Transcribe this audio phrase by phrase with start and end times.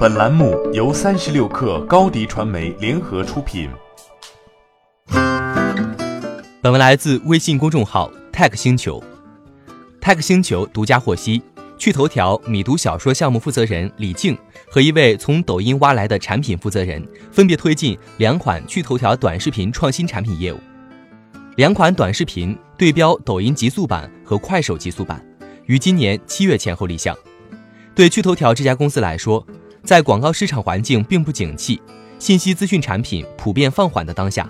[0.00, 3.68] 本栏目由三十六氪高低传媒联合出品。
[6.62, 9.04] 本文来自微信公众号 Tech 星球。
[10.00, 11.42] Tech 星球独家获悉，
[11.76, 14.34] 趣头条米读小说项目负责人李静
[14.70, 20.58] 和一位从抖音挖来的产品负责人，分别推进两款趣头条短视频创新产品业务。
[21.56, 25.22] 两款短视频对标抖音极速版和快手极速版，
[25.66, 27.14] 于今年七月前后立项。
[27.94, 29.46] 对趣头条这家公司来说，
[29.84, 31.80] 在广告市场环境并不景气、
[32.18, 34.48] 信息资讯产品普遍放缓的当下，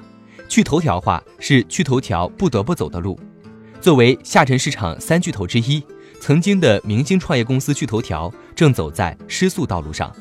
[0.49, 3.19] 去头条化是去头条不得不走的路。
[3.81, 5.83] 作为下沉市场三巨头之一，
[6.21, 10.15] 曾经的明星创业公司趣头条正走在失速道路上。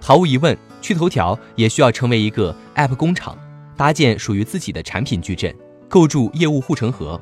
[0.00, 3.38] 毫无疑问，趣头条也需要成为一个 App 工厂，
[3.76, 5.54] 搭建属于自己的产品矩阵，
[5.88, 7.20] 构筑业务护城河。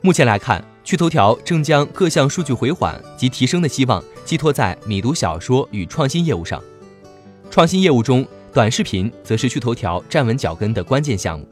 [0.00, 6.62] 目前来看，趣头条正将各项数据回缓及提升的希望寄托在米读小说与创新业务上。
[7.50, 11.46] 创新业务中，短视频则是趣头条站稳脚跟的关键项目。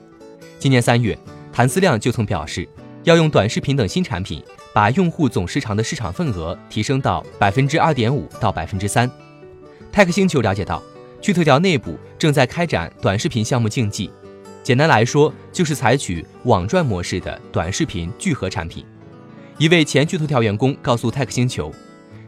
[0.58, 1.18] 今年三月，
[1.52, 2.68] 谭思亮就曾表示，
[3.04, 9.10] 要用短视频等新产品，把用户总时长的市场份额提升到百分之二点五到百分之三。
[9.90, 10.82] 泰克星球了解到，
[11.20, 14.10] 趣头条内部正在开展短视频项目竞技。
[14.62, 18.84] 简单来说，就是采取网赚模式的短视频聚合产品。
[19.56, 21.72] 一位前趣头条员工告诉泰克星球：“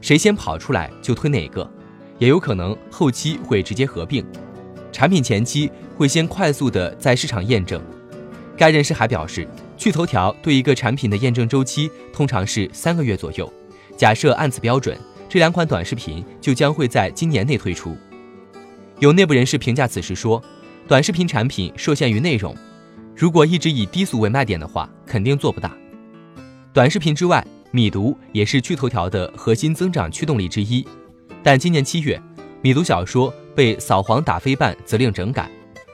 [0.00, 1.68] 谁先跑出来就推哪个，
[2.18, 4.24] 也有可能后期会直接合并。
[4.92, 7.80] 产品前期会先快速的在市场验证。”
[8.56, 13.50] 该人士还表示，趣头条对一个产品的验证周期通常是三个月左右。
[13.96, 17.96] 假设按此标准，这两款短视频就将会在今年内推出。
[18.98, 20.42] 有内部人士评价此时说。
[20.88, 22.52] 短视频产品受限于内容，
[23.14, 25.72] 如果一直以低俗为卖点的话，肯定做不大。
[26.72, 30.86] 短视频之外，米读也是趣头条的核心增长驱动力之一。
[31.42, 32.20] 但今年七月，
[32.62, 35.50] 米读小说被扫黄打非办责令整改，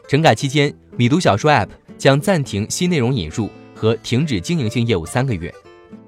[0.09, 1.69] 整改期间，米读小说 App
[1.99, 5.53] 将暂停新内容引入和停止经营性业务三个月，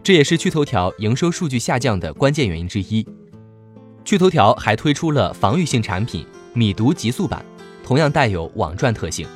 [0.02, 3.06] 这也是趣头条营收数据下降的关键原因之一。
[4.04, 7.44] 趣头条还推出了防御性产品米读极速版。
[7.84, 9.26] 同样带有网赚特性。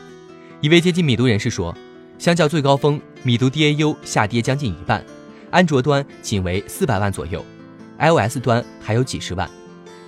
[0.60, 1.74] 一位接近米读人士说，
[2.18, 5.02] 相较最高峰，米读 DAU 下跌将近一半，
[5.52, 7.44] 安卓端仅为四百万左右
[8.00, 9.48] ，iOS 端还有几十万。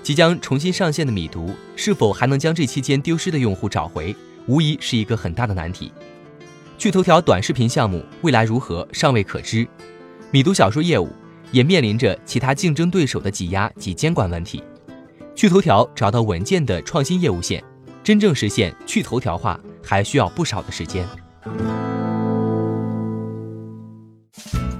[0.03, 4.17] 即将重新上线的米读，是否还能将这期间丢失的用户找回，
[4.47, 5.93] 无疑是一个很大的难题。
[6.77, 9.69] 趣头条短视频项目未来如何尚未可知，
[10.31, 11.09] 米读小说业务
[11.53, 14.61] 也面临着其他竞争对手的挤压及监管问题。
[15.37, 17.63] 趣头条找到稳健的创新业务线。
[18.03, 21.09] 真正实现去头条化还需要不少的时间。